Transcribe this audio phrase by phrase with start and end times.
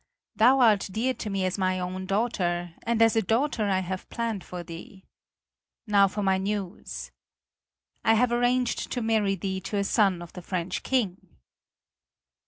[0.35, 4.15] Thou art dear to me as my own daughter, and as a daughter have I
[4.15, 5.05] planned for thee.
[5.85, 7.11] Now for my news.
[8.03, 11.37] I have arranged to marry thee to a son of the French King!"